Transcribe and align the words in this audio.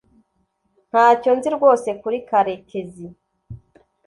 Ntacyo 0.89 1.31
nzi 1.37 1.49
rwose 1.55 1.89
kuri 2.01 2.17
karekezi 2.29 3.07